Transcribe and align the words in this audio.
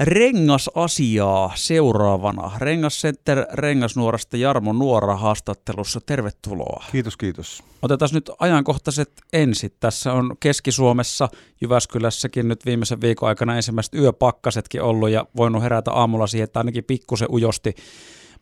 rengasasiaa 0.00 1.52
seuraavana. 1.54 2.50
Rengascenter 2.58 3.46
Rengasnuorasta 3.52 4.36
Jarmo 4.36 4.72
Nuora 4.72 5.16
haastattelussa. 5.16 6.00
Tervetuloa. 6.06 6.84
Kiitos, 6.92 7.16
kiitos. 7.16 7.62
Otetaan 7.82 8.10
nyt 8.12 8.30
ajankohtaiset 8.38 9.12
ensin. 9.32 9.70
Tässä 9.80 10.12
on 10.12 10.36
Keski-Suomessa, 10.40 11.28
Jyväskylässäkin 11.60 12.48
nyt 12.48 12.66
viimeisen 12.66 13.00
viikon 13.00 13.28
aikana 13.28 13.56
ensimmäiset 13.56 13.94
yöpakkasetkin 13.94 14.82
ollut 14.82 15.10
ja 15.10 15.26
voinut 15.36 15.62
herätä 15.62 15.92
aamulla 15.92 16.26
siihen, 16.26 16.44
että 16.44 16.60
ainakin 16.60 16.84
pikkusen 16.84 17.28
ujosti 17.30 17.74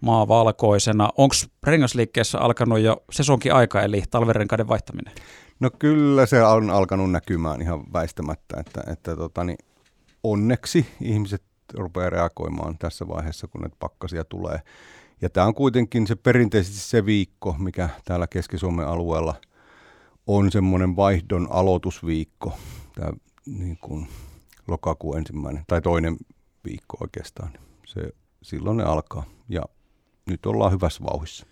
maa 0.01 0.29
valkoisena. 0.29 1.09
Onko 1.19 1.35
rengasliikkeessä 1.63 2.39
alkanut 2.39 2.79
jo 2.79 3.05
sesonkin 3.11 3.55
aika, 3.55 3.83
eli 3.83 4.03
talverenkaiden 4.11 4.69
vaihtaminen? 4.69 5.15
No 5.61 5.71
kyllä 5.79 6.27
se 6.27 6.43
on 6.43 6.71
alkanut 6.71 7.11
näkymään 7.11 7.63
ihan 7.63 7.93
väistämättä, 7.93 8.57
että, 8.61 8.85
että 8.93 9.17
totani, 9.17 9.57
onneksi 10.23 10.87
ihmiset 11.01 11.43
rupeaa 11.75 12.11
reagoimaan 12.11 12.79
tässä 12.79 13.09
vaiheessa, 13.09 13.47
kun 13.47 13.61
näitä 13.61 13.77
pakkasia 13.79 14.25
tulee. 14.25 14.59
Ja 15.21 15.31
tämä 15.31 15.47
on 15.47 15.55
kuitenkin 15.55 16.07
se 16.07 16.17
perinteisesti 16.17 16.79
se 16.79 17.07
viikko, 17.07 17.57
mikä 17.59 17.89
täällä 18.05 18.27
Keski-Suomen 18.27 18.87
alueella 18.87 19.35
on 20.27 20.53
semmoinen 20.53 20.97
vaihdon 20.97 21.49
aloitusviikko, 21.51 22.59
tämä 22.95 23.13
niin 23.47 23.79
kuin 23.81 24.09
lokakuun 24.69 25.19
ensimmäinen 25.19 25.65
tai 25.67 25.83
toinen 25.83 26.17
viikko 26.65 26.97
oikeastaan. 27.01 27.53
Se, 27.87 28.01
silloin 28.43 28.77
ne 28.77 28.85
alkaa 28.85 29.25
ja 29.49 29.63
nyt 30.27 30.47
ollaan 30.47 30.73
hyvässä 30.73 31.05
vauhissa. 31.05 31.47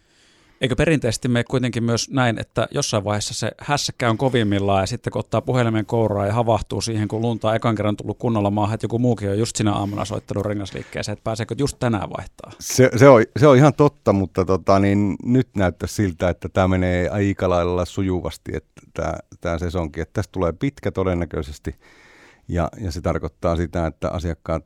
Eikö 0.60 0.76
perinteisesti 0.76 1.28
me 1.28 1.44
kuitenkin 1.44 1.84
myös 1.84 2.10
näin, 2.10 2.38
että 2.38 2.68
jossain 2.70 3.04
vaiheessa 3.04 3.34
se 3.34 3.50
hässäkkä 3.58 4.10
on 4.10 4.18
kovimmillaan 4.18 4.82
ja 4.82 4.86
sitten 4.86 5.12
kun 5.12 5.20
ottaa 5.20 5.40
puhelimen 5.40 5.86
kouraa 5.86 6.26
ja 6.26 6.32
havahtuu 6.32 6.80
siihen, 6.80 7.08
kun 7.08 7.20
lunta 7.20 7.48
on 7.48 7.56
ekan 7.56 7.74
kerran 7.74 7.96
tullut 7.96 8.18
kunnolla 8.18 8.50
maahan, 8.50 8.74
että 8.74 8.84
joku 8.84 8.98
muukin 8.98 9.30
on 9.30 9.38
just 9.38 9.56
sinä 9.56 9.72
aamuna 9.72 10.04
soittanut 10.04 10.46
rengasliikkeeseen, 10.46 11.12
että 11.12 11.24
pääseekö 11.24 11.54
just 11.58 11.76
tänään 11.78 12.10
vaihtaa? 12.16 12.52
Se, 12.60 12.90
se, 12.96 13.08
on, 13.08 13.24
se 13.38 13.46
on 13.46 13.56
ihan 13.56 13.74
totta, 13.74 14.12
mutta 14.12 14.44
tota, 14.44 14.78
niin 14.78 15.16
nyt 15.24 15.48
näyttää 15.56 15.86
siltä, 15.86 16.28
että 16.28 16.48
tämä 16.48 16.68
menee 16.68 17.08
aika 17.08 17.48
lailla 17.48 17.84
sujuvasti, 17.84 18.52
että 18.54 18.82
tämä, 18.94 19.14
tämä 19.40 19.58
sesonkin, 19.58 20.02
että 20.02 20.12
tästä 20.12 20.32
tulee 20.32 20.52
pitkä 20.52 20.90
todennäköisesti 20.90 21.74
ja, 22.48 22.68
ja 22.80 22.92
se 22.92 23.00
tarkoittaa 23.00 23.56
sitä, 23.56 23.86
että 23.86 24.08
asiakkaat 24.10 24.64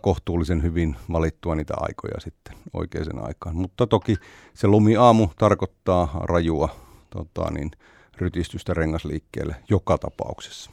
kohtuullisen 0.00 0.62
hyvin 0.62 0.96
valittua 1.12 1.54
niitä 1.54 1.74
aikoja 1.76 2.20
sitten 2.20 2.56
oikeaan 2.72 3.26
aikaan. 3.26 3.56
Mutta 3.56 3.86
toki 3.86 4.16
se 4.54 4.66
lumiaamu 4.66 5.28
tarkoittaa 5.38 6.20
rajua 6.22 6.68
tota, 7.10 7.50
niin, 7.50 7.70
rytistystä 8.18 8.74
rengasliikkeelle 8.74 9.56
joka 9.70 9.98
tapauksessa. 9.98 10.70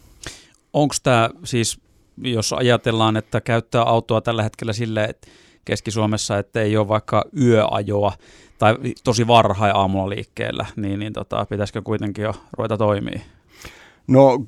Onko 0.74 0.96
tämä 1.04 1.30
siis, 1.44 1.82
jos 2.18 2.54
ajatellaan, 2.54 3.18
että 3.18 3.42
käyttää 3.42 3.82
autoa 3.82 4.22
tällä 4.22 4.44
hetkellä 4.44 4.74
sille, 4.74 5.04
että 5.04 5.28
Keski-Suomessa, 5.66 6.38
että 6.38 6.62
ei 6.62 6.78
ole 6.78 6.88
vaikka 6.88 7.26
yöajoa 7.42 8.14
tai 8.58 8.76
tosi 9.04 9.28
varhain 9.28 9.76
aamulla 9.76 10.10
liikkeellä, 10.10 10.66
niin, 10.76 11.00
niin 11.00 11.14
tota, 11.14 11.46
pitäisikö 11.46 11.82
kuitenkin 11.82 12.24
jo 12.24 12.34
ruveta 12.58 12.78
toimia? 12.78 13.20
No 14.08 14.46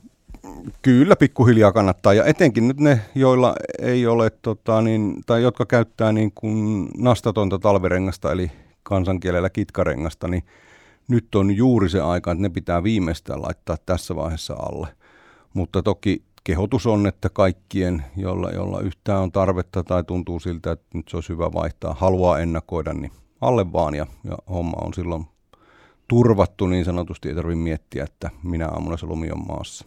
Kyllä, 0.81 1.15
pikkuhiljaa 1.15 1.71
kannattaa. 1.71 2.13
Ja 2.13 2.25
etenkin 2.25 2.67
nyt 2.67 2.79
ne, 2.79 3.01
joilla 3.15 3.55
ei 3.79 4.07
ole, 4.07 4.29
tota, 4.29 4.81
niin, 4.81 5.15
tai 5.25 5.43
jotka 5.43 5.65
käyttää 5.65 6.11
niin 6.11 6.31
kuin 6.35 6.87
nastatonta 6.97 7.59
talvirengasta, 7.59 8.31
eli 8.31 8.51
kansankielellä 8.83 9.49
kitkarengasta, 9.49 10.27
niin 10.27 10.43
nyt 11.07 11.35
on 11.35 11.55
juuri 11.55 11.89
se 11.89 12.01
aika, 12.01 12.31
että 12.31 12.41
ne 12.41 12.49
pitää 12.49 12.83
viimeistään 12.83 13.41
laittaa 13.41 13.77
tässä 13.85 14.15
vaiheessa 14.15 14.53
alle. 14.53 14.87
Mutta 15.53 15.83
toki 15.83 16.23
kehotus 16.43 16.87
on, 16.87 17.07
että 17.07 17.29
kaikkien, 17.29 18.05
joilla, 18.17 18.51
joilla 18.51 18.79
yhtään 18.79 19.21
on 19.21 19.31
tarvetta 19.31 19.83
tai 19.83 20.03
tuntuu 20.03 20.39
siltä, 20.39 20.71
että 20.71 20.85
nyt 20.93 21.07
se 21.07 21.17
olisi 21.17 21.29
hyvä 21.29 21.53
vaihtaa, 21.53 21.95
haluaa 21.99 22.39
ennakoida, 22.39 22.93
niin 22.93 23.11
alle 23.41 23.71
vaan 23.73 23.95
ja, 23.95 24.07
ja 24.23 24.37
homma 24.49 24.77
on 24.81 24.93
silloin 24.93 25.25
turvattu 26.07 26.67
niin 26.67 26.85
sanotusti, 26.85 27.29
ei 27.29 27.35
tarvitse 27.35 27.63
miettiä, 27.63 28.03
että 28.03 28.29
minä 28.43 28.67
aamuna 28.67 28.97
se 28.97 29.05
lumi 29.05 29.31
on 29.31 29.47
maassa 29.47 29.85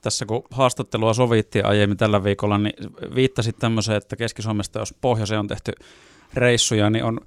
tässä 0.00 0.26
kun 0.26 0.42
haastattelua 0.50 1.14
sovittiin 1.14 1.66
aiemmin 1.66 1.98
tällä 1.98 2.24
viikolla, 2.24 2.58
niin 2.58 2.74
viittasit 3.14 3.56
tämmöiseen, 3.58 3.96
että 3.96 4.16
Keski-Suomesta, 4.16 4.78
jos 4.78 4.94
pohjoiseen 5.00 5.40
on 5.40 5.48
tehty 5.48 5.72
reissuja, 6.34 6.90
niin 6.90 7.04
on 7.04 7.20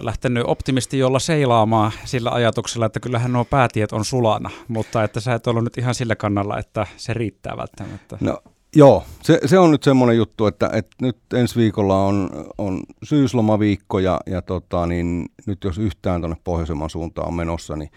lähtenyt 0.00 0.44
optimisti 0.46 0.98
jolla 0.98 1.18
seilaamaan 1.18 1.92
sillä 2.04 2.30
ajatuksella, 2.30 2.86
että 2.86 3.00
kyllähän 3.00 3.32
nuo 3.32 3.44
päätiet 3.44 3.92
on 3.92 4.04
sulana, 4.04 4.50
mutta 4.68 5.04
että 5.04 5.20
sä 5.20 5.34
et 5.34 5.46
ollut 5.46 5.64
nyt 5.64 5.78
ihan 5.78 5.94
sillä 5.94 6.16
kannalla, 6.16 6.58
että 6.58 6.86
se 6.96 7.14
riittää 7.14 7.56
välttämättä. 7.56 8.18
No 8.20 8.38
joo, 8.76 9.04
se, 9.22 9.40
se 9.46 9.58
on 9.58 9.70
nyt 9.70 9.82
semmoinen 9.82 10.16
juttu, 10.16 10.46
että, 10.46 10.70
että 10.72 10.96
nyt 11.00 11.18
ensi 11.34 11.56
viikolla 11.56 12.04
on, 12.04 12.30
on 12.58 12.80
syyslomaviikko 13.02 13.98
ja, 13.98 14.20
ja 14.26 14.42
tota, 14.42 14.86
niin 14.86 15.26
nyt 15.46 15.64
jos 15.64 15.78
yhtään 15.78 16.20
tuonne 16.20 16.36
pohjoisemman 16.44 16.90
suuntaan 16.90 17.28
on 17.28 17.34
menossa, 17.34 17.76
niin 17.76 17.90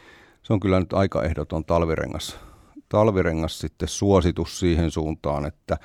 se 0.44 0.54
on 0.54 0.60
kyllä 0.60 0.80
nyt 0.80 0.94
aika 0.94 1.24
ehdoton 1.24 1.66
talvirengas 1.66 2.40
talvirengas 2.90 3.60
sitten 3.60 3.88
suositus 3.88 4.60
siihen 4.60 4.92
suuntaan, 4.92 5.46
että 5.46 5.78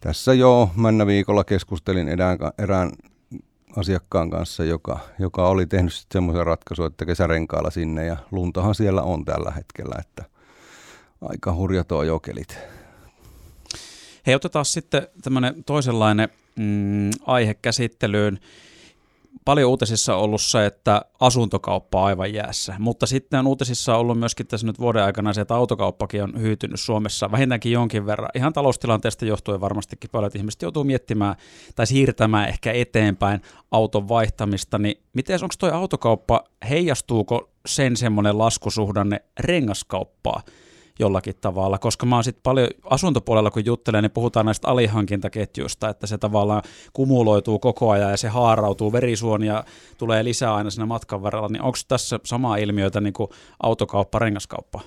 tässä 0.00 0.34
jo 0.34 0.70
männä 0.76 1.06
viikolla 1.06 1.44
keskustelin 1.44 2.08
erään, 2.08 2.38
erään 2.58 2.90
asiakkaan 3.76 4.30
kanssa, 4.30 4.64
joka, 4.64 4.98
joka 5.18 5.48
oli 5.48 5.66
tehnyt 5.66 6.06
semmoisen 6.12 6.46
ratkaisun, 6.46 6.86
että 6.86 7.06
kesärenkailla 7.06 7.70
sinne 7.70 8.06
ja 8.06 8.16
luntahan 8.30 8.74
siellä 8.74 9.02
on 9.02 9.24
tällä 9.24 9.50
hetkellä, 9.50 9.94
että 10.00 10.24
aika 11.20 11.54
hurjat 11.54 11.92
on 11.92 12.06
jokelit. 12.06 12.58
Hei, 14.26 14.34
otetaan 14.34 14.64
sitten 14.64 15.06
tämmöinen 15.22 15.64
toisenlainen 15.64 16.28
mm, 16.56 17.10
aihe 17.26 17.54
käsittelyyn 17.54 18.38
paljon 19.44 19.70
uutisissa 19.70 20.16
ollut 20.16 20.42
se, 20.42 20.66
että 20.66 21.02
asuntokauppa 21.20 22.00
on 22.00 22.06
aivan 22.06 22.34
jäässä, 22.34 22.74
mutta 22.78 23.06
sitten 23.06 23.40
on 23.40 23.46
uutisissa 23.46 23.96
ollut 23.96 24.18
myöskin 24.18 24.46
tässä 24.46 24.66
nyt 24.66 24.78
vuoden 24.78 25.04
aikana 25.04 25.32
se, 25.32 25.40
että 25.40 25.54
autokauppakin 25.54 26.22
on 26.22 26.40
hyytynyt 26.40 26.80
Suomessa 26.80 27.30
vähintäänkin 27.30 27.72
jonkin 27.72 28.06
verran. 28.06 28.28
Ihan 28.34 28.52
taloustilanteesta 28.52 29.24
johtuen 29.24 29.60
varmastikin 29.60 30.10
paljon, 30.10 30.26
että 30.26 30.38
ihmiset 30.38 30.62
joutuu 30.62 30.84
miettimään 30.84 31.34
tai 31.74 31.86
siirtämään 31.86 32.48
ehkä 32.48 32.72
eteenpäin 32.72 33.40
auton 33.70 34.08
vaihtamista, 34.08 34.78
niin 34.78 35.02
miten 35.12 35.38
onko 35.42 35.54
tuo 35.58 35.70
autokauppa, 35.70 36.44
heijastuuko 36.68 37.50
sen 37.66 37.96
semmoinen 37.96 38.38
laskusuhdanne 38.38 39.20
rengaskauppaa? 39.40 40.42
Jollakin 40.98 41.34
tavalla, 41.40 41.78
koska 41.78 42.06
mä 42.06 42.16
oon 42.16 42.24
sitten 42.24 42.42
paljon 42.42 42.68
asuntopuolella, 42.84 43.50
kun 43.50 43.64
juttelen, 43.64 44.02
niin 44.02 44.10
puhutaan 44.10 44.46
näistä 44.46 44.68
alihankintaketjuista, 44.68 45.88
että 45.88 46.06
se 46.06 46.18
tavallaan 46.18 46.62
kumuloituu 46.92 47.58
koko 47.58 47.90
ajan 47.90 48.10
ja 48.10 48.16
se 48.16 48.28
haarautuu 48.28 48.92
verisuonia, 48.92 49.64
tulee 49.98 50.24
lisää 50.24 50.54
aina 50.54 50.70
siinä 50.70 50.86
matkan 50.86 51.22
varrella, 51.22 51.48
niin 51.48 51.62
onko 51.62 51.78
tässä 51.88 52.20
sama 52.24 52.56
ilmiötä 52.56 53.00
niin 53.00 53.12
kuin 53.12 53.30
autokauppa, 53.62 54.18
rengaskauppa? 54.18 54.80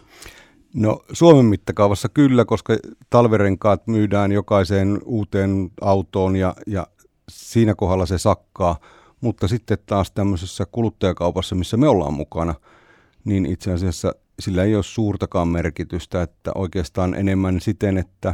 No 0.73 0.99
Suomen 1.13 1.45
mittakaavassa 1.45 2.09
kyllä, 2.09 2.45
koska 2.45 2.77
talvirenkaat 3.09 3.87
myydään 3.87 4.31
jokaiseen 4.31 4.99
uuteen 5.05 5.71
autoon 5.81 6.35
ja, 6.35 6.55
ja 6.67 6.87
siinä 7.29 7.75
kohdalla 7.75 8.05
se 8.05 8.17
sakkaa, 8.17 8.79
mutta 9.21 9.47
sitten 9.47 9.77
taas 9.85 10.11
tämmöisessä 10.11 10.65
kuluttajakaupassa, 10.71 11.55
missä 11.55 11.77
me 11.77 11.87
ollaan 11.87 12.13
mukana, 12.13 12.55
niin 13.25 13.45
itse 13.45 13.71
asiassa 13.71 14.13
sillä 14.39 14.63
ei 14.63 14.75
ole 14.75 14.83
suurtakaan 14.83 15.47
merkitystä, 15.47 16.21
että 16.21 16.51
oikeastaan 16.55 17.15
enemmän 17.15 17.61
siten, 17.61 17.97
että 17.97 18.33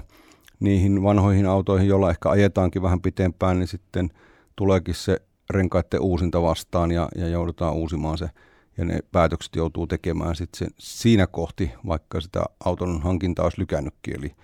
niihin 0.60 1.04
vanhoihin 1.04 1.46
autoihin, 1.46 1.88
joilla 1.88 2.10
ehkä 2.10 2.30
ajetaankin 2.30 2.82
vähän 2.82 3.02
pitempään, 3.02 3.60
niin 3.60 3.68
sitten 3.68 4.10
tuleekin 4.56 4.96
se 4.96 5.22
renkaiden 5.50 6.02
uusinta 6.02 6.42
vastaan 6.42 6.92
ja, 6.92 7.10
ja 7.16 7.28
joudutaan 7.28 7.74
uusimaan 7.74 8.18
se. 8.18 8.30
Ja 8.78 8.86
ne 8.86 9.00
päätökset 9.12 9.56
joutuu 9.56 9.88
tekemään 9.88 10.36
sitten 10.36 10.68
siinä 10.80 11.28
kohti, 11.28 11.72
vaikka 11.88 12.22
sitä 12.22 12.44
auton 12.66 13.02
hankintaa 13.02 13.46
olisi 13.46 13.60
lykännytkin. 13.60 14.16
Eli, 14.18 14.36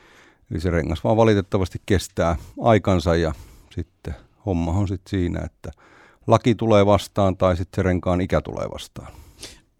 eli 0.52 0.60
se 0.60 0.70
rengas 0.70 1.04
vaan 1.04 1.18
valitettavasti 1.18 1.82
kestää 1.86 2.36
aikansa 2.62 3.16
ja 3.16 3.34
sitten 3.72 4.16
homma 4.46 4.72
on 4.72 4.88
sitten 4.88 5.10
siinä, 5.10 5.40
että 5.46 5.72
laki 6.28 6.56
tulee 6.56 6.86
vastaan 6.86 7.38
tai 7.38 7.58
sitten 7.58 7.76
se 7.76 7.84
renkaan 7.84 8.22
ikä 8.22 8.42
tulee 8.42 8.68
vastaan 8.74 9.14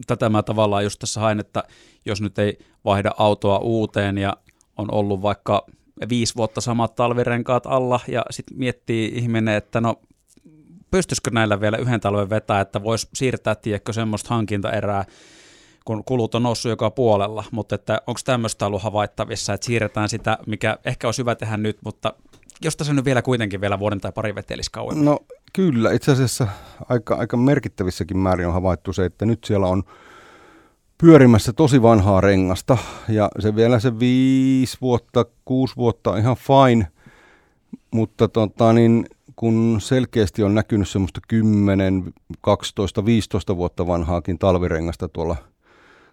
tätä 0.06 0.28
mä 0.28 0.42
tavallaan 0.42 0.84
just 0.84 0.98
tässä 0.98 1.20
hain, 1.20 1.40
että 1.40 1.64
jos 2.06 2.20
nyt 2.20 2.38
ei 2.38 2.58
vaihda 2.84 3.10
autoa 3.18 3.58
uuteen 3.58 4.18
ja 4.18 4.36
on 4.76 4.94
ollut 4.94 5.22
vaikka 5.22 5.66
viisi 6.08 6.34
vuotta 6.36 6.60
samat 6.60 6.94
talvirenkaat 6.94 7.66
alla 7.66 8.00
ja 8.08 8.22
sitten 8.30 8.58
miettii 8.58 9.12
ihminen, 9.14 9.54
että 9.54 9.80
no 9.80 10.00
pystyisikö 10.90 11.30
näillä 11.30 11.60
vielä 11.60 11.76
yhden 11.76 12.00
talven 12.00 12.30
vetää, 12.30 12.60
että 12.60 12.82
voisi 12.82 13.08
siirtää, 13.14 13.54
tiedätkö, 13.54 13.92
semmoista 13.92 14.28
hankintaerää, 14.28 15.04
kun 15.84 16.04
kulut 16.04 16.34
on 16.34 16.42
noussut 16.42 16.70
joka 16.70 16.90
puolella, 16.90 17.44
mutta 17.50 17.74
että 17.74 18.02
onko 18.06 18.20
tämmöistä 18.24 18.66
ollut 18.66 18.82
havaittavissa, 18.82 19.52
että 19.52 19.64
siirretään 19.64 20.08
sitä, 20.08 20.38
mikä 20.46 20.78
ehkä 20.84 21.08
olisi 21.08 21.22
hyvä 21.22 21.34
tehdä 21.34 21.56
nyt, 21.56 21.78
mutta 21.84 22.14
josta 22.64 22.84
se 22.84 22.92
nyt 22.92 23.04
vielä 23.04 23.22
kuitenkin 23.22 23.60
vielä 23.60 23.78
vuoden 23.78 24.00
tai 24.00 24.12
pari 24.12 24.34
vetelisi 24.34 24.70
kauemmin? 24.70 25.04
No 25.04 25.18
kyllä, 25.52 25.92
itse 25.92 26.12
asiassa 26.12 26.48
aika, 26.88 27.14
aika 27.14 27.36
merkittävissäkin 27.36 28.18
määrin 28.18 28.46
on 28.46 28.52
havaittu 28.52 28.92
se, 28.92 29.04
että 29.04 29.26
nyt 29.26 29.44
siellä 29.44 29.66
on 29.66 29.82
pyörimässä 30.98 31.52
tosi 31.52 31.82
vanhaa 31.82 32.20
rengasta 32.20 32.78
ja 33.08 33.30
se 33.38 33.56
vielä 33.56 33.80
se 33.80 33.98
viisi 33.98 34.78
vuotta, 34.80 35.26
kuusi 35.44 35.76
vuotta 35.76 36.16
ihan 36.16 36.36
fine, 36.36 36.86
mutta 37.90 38.28
tota, 38.28 38.72
niin, 38.72 39.06
kun 39.36 39.76
selkeästi 39.80 40.42
on 40.42 40.54
näkynyt 40.54 40.88
semmoista 40.88 41.20
10, 41.28 42.12
12, 42.40 43.04
15 43.04 43.56
vuotta 43.56 43.86
vanhaakin 43.86 44.38
talvirengasta 44.38 45.08
tuolla, 45.08 45.36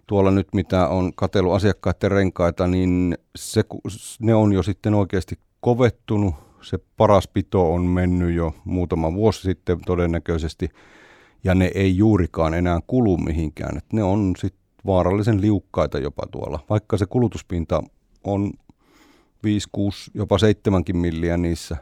tuolla 0.07 0.31
nyt, 0.31 0.47
mitä 0.53 0.87
on 0.87 1.13
katsellut 1.15 1.53
asiakkaiden 1.53 2.11
renkaita, 2.11 2.67
niin 2.67 3.17
se, 3.35 3.63
ne 4.19 4.35
on 4.35 4.53
jo 4.53 4.63
sitten 4.63 4.93
oikeasti 4.93 5.39
kovettunut. 5.59 6.46
Se 6.61 6.79
paras 6.97 7.27
pito 7.27 7.73
on 7.73 7.81
mennyt 7.81 8.35
jo 8.35 8.55
muutama 8.65 9.13
vuosi 9.13 9.41
sitten 9.41 9.79
todennäköisesti, 9.85 10.69
ja 11.43 11.55
ne 11.55 11.71
ei 11.75 11.97
juurikaan 11.97 12.53
enää 12.53 12.79
kulu 12.87 13.17
mihinkään. 13.17 13.77
Et 13.77 13.93
ne 13.93 14.03
on 14.03 14.33
sitten 14.37 14.61
vaarallisen 14.85 15.41
liukkaita 15.41 15.99
jopa 15.99 16.23
tuolla, 16.31 16.59
vaikka 16.69 16.97
se 16.97 17.05
kulutuspinta 17.05 17.83
on 18.23 18.51
5, 19.43 19.69
6, 19.71 20.11
jopa 20.13 20.37
7 20.37 20.83
milliä 20.93 21.37
niissä, 21.37 21.77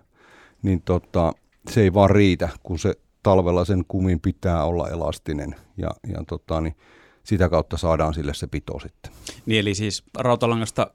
niin 0.63 0.81
tota, 0.81 1.33
se 1.69 1.81
ei 1.81 1.93
vaan 1.93 2.09
riitä, 2.09 2.49
kun 2.63 2.79
se 2.79 2.93
talvella 3.23 3.65
sen 3.65 3.83
kumin 3.87 4.19
pitää 4.19 4.63
olla 4.63 4.89
elastinen 4.89 5.55
ja, 5.77 5.89
ja 6.07 6.23
tota, 6.27 6.61
niin 6.61 6.75
sitä 7.23 7.49
kautta 7.49 7.77
saadaan 7.77 8.13
sille 8.13 8.33
se 8.33 8.47
pito 8.47 8.79
sitten. 8.79 9.11
Niin 9.45 9.59
eli 9.59 9.75
siis 9.75 10.03
rautalangasta 10.17 10.91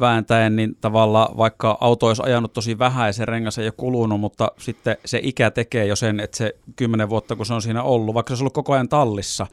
vääntäen, 0.00 0.56
niin 0.56 0.76
tavallaan 0.80 1.36
vaikka 1.36 1.78
auto 1.80 2.06
olisi 2.06 2.22
ajanut 2.24 2.52
tosi 2.52 2.78
vähän 2.78 3.06
ja 3.08 3.12
se 3.12 3.24
rengas 3.24 3.58
ei 3.58 3.66
ole 3.66 3.72
kulunut, 3.76 4.20
mutta 4.20 4.52
sitten 4.58 4.96
se 5.04 5.20
ikä 5.22 5.50
tekee 5.50 5.86
jo 5.86 5.96
sen, 5.96 6.20
että 6.20 6.36
se 6.36 6.54
kymmenen 6.76 7.08
vuotta 7.08 7.36
kun 7.36 7.46
se 7.46 7.54
on 7.54 7.62
siinä 7.62 7.82
ollut, 7.82 8.14
vaikka 8.14 8.36
se 8.36 8.40
on 8.40 8.42
ollut 8.42 8.54
koko 8.54 8.72
ajan 8.72 8.88
tallissa, 8.88 9.46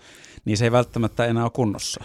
niin 0.45 0.57
se 0.57 0.65
ei 0.65 0.71
välttämättä 0.71 1.25
enää 1.25 1.43
ole 1.43 1.51
kunnossa. 1.51 2.03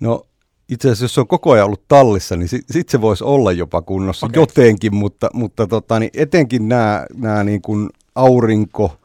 No 0.00 0.26
itse 0.68 0.88
asiassa 0.88 1.04
jos 1.04 1.14
se 1.14 1.20
on 1.20 1.26
koko 1.26 1.52
ajan 1.52 1.66
ollut 1.66 1.88
tallissa, 1.88 2.36
niin 2.36 2.48
sitten 2.48 2.74
sit 2.74 2.88
se 2.88 3.00
voisi 3.00 3.24
olla 3.24 3.52
jopa 3.52 3.82
kunnossa 3.82 4.26
okay. 4.26 4.42
jotenkin, 4.42 4.94
mutta, 4.94 5.30
mutta 5.32 5.66
tota, 5.66 5.98
niin 5.98 6.10
etenkin 6.14 6.68
nämä, 6.68 7.06
nämä 7.14 7.44
niin 7.44 7.62
kuin 7.62 7.88
aurinko, 8.14 8.96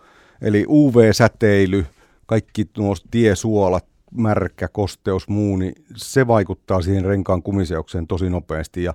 eli 0.42 0.66
UV-säteily, 0.68 1.86
kaikki 2.26 2.66
nuo 2.78 2.96
tiesuolat, 3.12 3.86
märkä, 4.12 4.68
kosteus, 4.68 5.28
muu, 5.28 5.58
niin 5.58 5.74
se 5.96 6.28
vaikuttaa 6.28 6.82
siihen 6.82 7.06
renkaan 7.06 7.44
kumiseukseen 7.44 8.08
tosi 8.08 8.30
nopeasti 8.30 8.84
ja, 8.84 8.94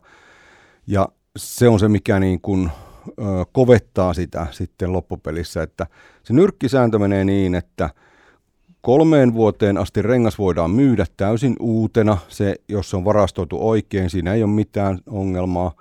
ja 0.87 1.09
se 1.37 1.69
on 1.69 1.81
se, 1.81 1.89
mikä 1.89 2.21
niin 2.21 2.41
kuin, 2.41 2.71
ö, 3.09 3.13
kovettaa 3.53 4.15
sitä 4.15 4.47
sitten 4.51 4.93
loppupelissä, 4.93 5.63
että 5.63 5.87
se 6.23 6.33
nyrkkisääntö 6.33 6.99
menee 6.99 7.25
niin, 7.25 7.55
että– 7.55 7.91
Kolmeen 8.83 9.35
vuoteen 9.35 9.79
asti 9.79 10.03
rengas 10.03 10.39
voidaan 10.39 10.71
myydä 10.71 11.07
täysin 11.17 11.57
uutena. 11.61 12.19
Se, 12.29 12.55
jos 12.69 12.91
se 12.91 12.97
on 12.97 13.05
varastoitu 13.05 13.69
oikein, 13.69 14.11
siinä 14.11 14.35
ei 14.35 14.43
ole 14.43 14.51
mitään 14.51 14.99
ongelmaa. 15.07 15.73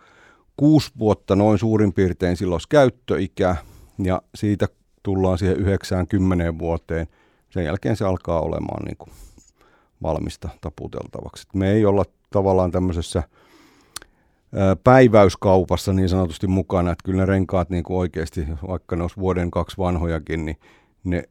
Kuusi 0.57 0.91
vuotta 0.99 1.35
noin 1.35 1.59
suurin 1.59 1.93
piirtein 1.93 2.37
silloin 2.37 2.61
käyttöikä 2.69 3.55
ja 4.03 4.21
siitä 4.35 4.67
tullaan 5.03 5.37
siihen 5.37 5.57
90 5.57 6.57
vuoteen. 6.59 7.07
Sen 7.51 7.65
jälkeen 7.65 7.95
se 7.95 8.05
alkaa 8.05 8.41
olemaan 8.41 8.85
niin 8.85 8.97
kuin 8.97 9.11
valmista 10.03 10.49
taputeltavaksi. 10.61 11.47
Me 11.53 11.71
ei 11.71 11.85
olla 11.85 12.03
tavallaan 12.29 12.71
tämmöisessä 12.71 13.23
päiväyskaupassa 14.83 15.93
niin 15.93 16.09
sanotusti 16.09 16.47
mukana, 16.47 16.91
että 16.91 17.03
kyllä 17.03 17.17
ne 17.17 17.25
renkaat 17.25 17.69
niin 17.69 17.83
kuin 17.83 17.97
oikeasti, 17.97 18.47
vaikka 18.67 18.95
ne 18.95 19.03
olisi 19.03 19.17
vuoden 19.17 19.51
kaksi 19.51 19.77
vanhojakin, 19.77 20.45
niin 20.45 20.59
ne 21.03 21.23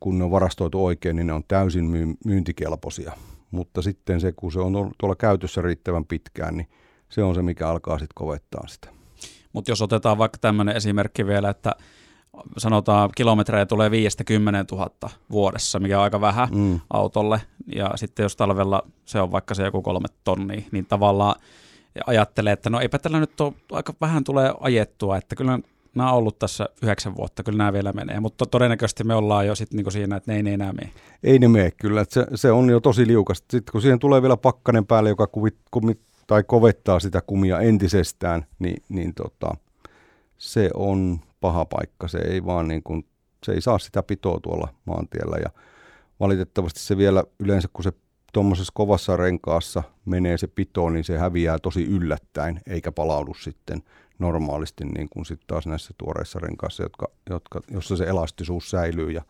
kun 0.00 0.18
ne 0.18 0.24
on 0.24 0.30
varastoitu 0.30 0.84
oikein, 0.84 1.16
niin 1.16 1.26
ne 1.26 1.32
on 1.32 1.44
täysin 1.48 1.84
myy- 1.84 2.16
myyntikelpoisia. 2.24 3.12
Mutta 3.50 3.82
sitten 3.82 4.20
se, 4.20 4.32
kun 4.32 4.52
se 4.52 4.60
on 4.60 4.72
tuolla 4.98 5.16
käytössä 5.16 5.62
riittävän 5.62 6.04
pitkään, 6.04 6.56
niin 6.56 6.68
se 7.08 7.22
on 7.22 7.34
se, 7.34 7.42
mikä 7.42 7.68
alkaa 7.68 7.98
sitten 7.98 8.14
kovettaa 8.14 8.66
sitä. 8.66 8.88
Mutta 9.52 9.70
jos 9.70 9.82
otetaan 9.82 10.18
vaikka 10.18 10.38
tämmöinen 10.40 10.76
esimerkki 10.76 11.26
vielä, 11.26 11.50
että 11.50 11.72
sanotaan 12.56 13.10
kilometrejä 13.16 13.66
tulee 13.66 13.90
5 13.90 14.18
000 14.72 14.90
vuodessa, 15.30 15.78
mikä 15.78 15.98
on 15.98 16.04
aika 16.04 16.20
vähän 16.20 16.48
mm. 16.52 16.80
autolle, 16.90 17.40
ja 17.74 17.90
sitten 17.94 18.22
jos 18.22 18.36
talvella 18.36 18.82
se 19.04 19.20
on 19.20 19.32
vaikka 19.32 19.54
se 19.54 19.64
joku 19.64 19.82
kolme 19.82 20.08
tonnia, 20.24 20.62
niin 20.72 20.86
tavallaan 20.86 21.34
ajattelee, 22.06 22.52
että 22.52 22.70
no 22.70 22.80
eipä 22.80 22.98
tällä 22.98 23.20
nyt 23.20 23.40
ole, 23.40 23.52
aika 23.72 23.94
vähän 24.00 24.24
tulee 24.24 24.54
ajettua, 24.60 25.16
että 25.16 25.36
kyllä 25.36 25.58
nämä 25.94 26.12
on 26.12 26.18
ollut 26.18 26.38
tässä 26.38 26.68
yhdeksän 26.82 27.16
vuotta, 27.16 27.42
kyllä 27.42 27.58
nämä 27.58 27.72
vielä 27.72 27.92
menee, 27.92 28.20
mutta 28.20 28.46
todennäköisesti 28.46 29.04
me 29.04 29.14
ollaan 29.14 29.46
jo 29.46 29.54
sitten 29.54 29.76
niinku 29.76 29.90
siinä, 29.90 30.16
että 30.16 30.32
ne 30.32 30.36
ei 30.36 30.42
ne 30.42 30.54
enää 30.54 30.72
mene. 30.72 30.92
Ei 31.22 31.38
ne 31.38 31.48
mene 31.48 31.70
kyllä, 31.70 32.00
että 32.00 32.14
se, 32.14 32.26
se 32.34 32.52
on 32.52 32.70
jo 32.70 32.80
tosi 32.80 33.06
liukasta. 33.06 33.46
Sitten 33.50 33.72
kun 33.72 33.82
siihen 33.82 33.98
tulee 33.98 34.22
vielä 34.22 34.36
pakkanen 34.36 34.86
päälle, 34.86 35.08
joka 35.08 35.26
kuvit, 35.26 35.56
kumit, 35.70 36.00
tai 36.26 36.42
kovettaa 36.42 37.00
sitä 37.00 37.20
kumia 37.20 37.60
entisestään, 37.60 38.46
niin, 38.58 38.82
niin 38.88 39.14
tota, 39.14 39.56
se 40.38 40.70
on 40.74 41.20
paha 41.40 41.64
paikka. 41.64 42.08
Se 42.08 42.18
ei 42.18 42.44
vaan 42.44 42.68
niin 42.68 42.82
kuin, 42.82 43.06
se 43.46 43.52
ei 43.52 43.60
saa 43.60 43.78
sitä 43.78 44.02
pitoa 44.02 44.40
tuolla 44.42 44.68
maantiellä 44.84 45.36
ja 45.36 45.50
valitettavasti 46.20 46.80
se 46.80 46.96
vielä 46.96 47.24
yleensä, 47.38 47.68
kun 47.72 47.84
se 47.84 47.92
tuommoisessa 48.32 48.72
kovassa 48.74 49.16
renkaassa 49.16 49.82
menee 50.04 50.38
se 50.38 50.46
pito, 50.46 50.90
niin 50.90 51.04
se 51.04 51.18
häviää 51.18 51.58
tosi 51.58 51.84
yllättäen, 51.84 52.60
eikä 52.66 52.92
palaudu 52.92 53.34
sitten 53.34 53.82
normaalisti 54.18 54.84
niin 54.84 55.08
kuin 55.08 55.26
sitten 55.26 55.46
taas 55.46 55.66
näissä 55.66 55.94
tuoreissa 55.98 56.38
renkaissa, 56.38 56.82
jotka, 56.82 57.06
jotka, 57.30 57.60
jossa 57.70 57.96
se 57.96 58.04
elastisuus 58.04 58.70
säilyy 58.70 59.10
ja, 59.10 59.22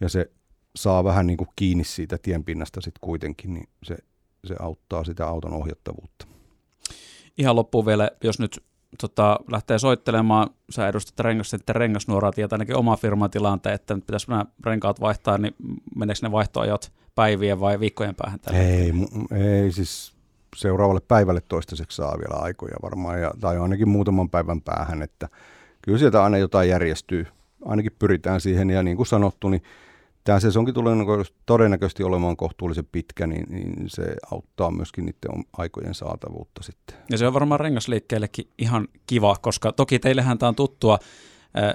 ja 0.00 0.08
se 0.08 0.30
saa 0.76 1.04
vähän 1.04 1.26
niin 1.26 1.36
kuin 1.36 1.48
kiinni 1.56 1.84
siitä 1.84 2.18
tienpinnasta 2.22 2.80
sitten 2.80 3.00
kuitenkin, 3.00 3.54
niin 3.54 3.68
se, 3.82 3.96
se 4.44 4.54
auttaa 4.58 5.04
sitä 5.04 5.26
auton 5.26 5.52
ohjattavuutta. 5.52 6.26
Ihan 7.38 7.56
loppuun 7.56 7.86
vielä, 7.86 8.10
jos 8.24 8.38
nyt 8.38 8.64
tota, 9.00 9.40
lähtee 9.50 9.78
soittelemaan, 9.78 10.50
sä 10.70 10.88
edustat 10.88 11.20
rengas, 11.20 11.50
sitten 11.50 11.76
rengasnuoraa 11.76 12.32
tietää 12.32 12.56
ainakin 12.56 12.76
oma 12.76 12.96
firman 12.96 13.30
tilanteen, 13.30 13.74
että 13.74 13.94
nyt 13.94 14.06
pitäisi 14.06 14.30
nämä 14.30 14.44
renkaat 14.66 15.00
vaihtaa, 15.00 15.38
niin 15.38 15.54
meneekö 15.96 16.18
ne 16.22 16.32
vaihtoajat 16.32 16.92
päivien 17.14 17.60
vai 17.60 17.80
viikkojen 17.80 18.14
päähän? 18.14 18.40
Tällä 18.40 18.58
ei, 18.58 18.92
ei 19.32 19.72
siis 19.72 20.16
seuraavalle 20.56 21.00
päivälle 21.08 21.40
toistaiseksi 21.48 21.96
saa 21.96 22.18
vielä 22.18 22.42
aikoja 22.42 22.76
varmaan, 22.82 23.20
ja, 23.20 23.30
tai 23.40 23.58
ainakin 23.58 23.88
muutaman 23.88 24.30
päivän 24.30 24.60
päähän, 24.60 25.02
että 25.02 25.28
kyllä 25.82 25.98
sieltä 25.98 26.24
aina 26.24 26.38
jotain 26.38 26.68
järjestyy. 26.68 27.26
Ainakin 27.64 27.92
pyritään 27.98 28.40
siihen, 28.40 28.70
ja 28.70 28.82
niin 28.82 28.96
kuin 28.96 29.06
sanottu, 29.06 29.48
niin 29.48 29.62
tämä 30.26 30.40
sesonkin 30.40 30.74
tulee 30.74 30.94
todennäköisesti 31.46 32.02
olemaan 32.02 32.36
kohtuullisen 32.36 32.88
pitkä, 32.92 33.26
niin, 33.26 33.46
niin 33.48 33.74
se 33.86 34.16
auttaa 34.30 34.70
myöskin 34.70 35.04
niiden 35.04 35.44
aikojen 35.52 35.94
saatavuutta 35.94 36.62
sitten. 36.62 36.96
Ja 37.10 37.18
se 37.18 37.26
on 37.26 37.34
varmaan 37.34 37.60
rengasliikkeellekin 37.60 38.50
ihan 38.58 38.88
kiva, 39.06 39.36
koska 39.42 39.72
toki 39.72 39.98
teillehän 39.98 40.38
tämä 40.38 40.48
on 40.48 40.54
tuttua, 40.54 40.98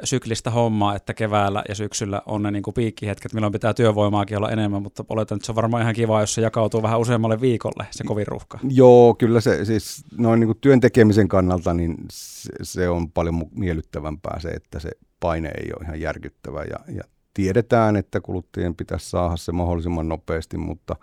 syklistä 0.03 0.51
hommaa, 0.51 0.95
että 0.95 1.13
keväällä 1.13 1.63
ja 1.69 1.75
syksyllä 1.75 2.21
on 2.26 2.44
ne 2.44 2.52
niin 2.52 2.64
kuin 2.64 2.73
piikkihetket, 2.73 3.33
milloin 3.33 3.54
pitää 3.54 3.73
työvoimaakin 3.73 4.37
olla 4.37 4.49
enemmän, 4.49 4.81
mutta 4.81 5.06
oletan, 5.09 5.35
että 5.35 5.45
se 5.45 5.52
on 5.52 5.56
varmaan 5.56 5.81
ihan 5.81 5.95
kiva, 5.95 6.19
jos 6.19 6.33
se 6.33 6.42
jakautuu 6.42 6.81
vähän 6.81 6.99
useammalle 6.99 7.42
viikolle, 7.42 7.85
se 7.92 8.04
kovin 8.04 8.28
ruuhka. 8.28 8.59
Joo, 8.69 9.16
kyllä 9.16 9.42
se 9.42 9.66
siis 9.66 10.04
noin 10.18 10.40
niin 10.40 10.47
kuin 10.47 10.57
työn 10.61 10.80
tekemisen 10.80 11.28
kannalta, 11.28 11.73
niin 11.73 11.95
se, 12.11 12.49
se 12.61 12.90
on 12.90 13.11
paljon 13.11 13.45
miellyttävämpää 13.56 14.40
se, 14.40 14.49
että 14.49 14.80
se 14.80 14.90
paine 15.19 15.52
ei 15.64 15.71
ole 15.76 15.85
ihan 15.85 16.02
järkyttävä 16.02 16.64
ja, 16.64 16.94
ja 16.95 17.04
tiedetään, 17.33 17.95
että 17.95 18.21
kuluttajien 18.21 18.76
pitäisi 18.76 19.09
saada 19.09 19.38
se 19.38 19.52
mahdollisimman 19.52 20.09
nopeasti, 20.09 20.57
mutta 20.57 20.95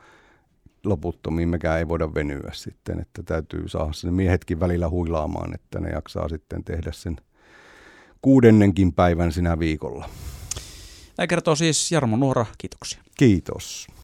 loputtomiin 0.85 1.49
mekään 1.49 1.79
ei 1.79 1.89
voida 1.89 2.15
venyä 2.15 2.51
sitten, 2.53 3.01
että 3.01 3.23
täytyy 3.23 3.69
saada 3.69 3.93
sinne 3.93 4.13
miehetkin 4.13 4.61
välillä 4.61 4.89
huilaamaan, 4.89 5.55
että 5.55 5.81
ne 5.81 5.91
jaksaa 5.91 6.29
sitten 6.29 6.65
tehdä 6.65 6.93
sen 6.93 7.17
kuudennenkin 8.23 8.93
päivän 8.93 9.33
sinä 9.33 9.59
viikolla. 9.59 10.09
Tämä 11.17 11.27
kertoo 11.27 11.57
siis 11.57 11.93
Jarmo 11.93 12.17
Nuora, 12.17 12.47
kiitoksia. 12.59 13.03
Kiitos. 13.19 13.89